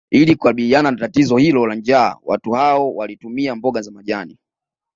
[0.11, 4.37] Ili kukabiliana na tatizo hilo la njaa watu hao walitumia mboga za majani